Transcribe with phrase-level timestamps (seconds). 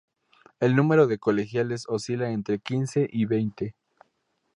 [0.59, 3.75] El número de colegiales oscila entre quince y veinte.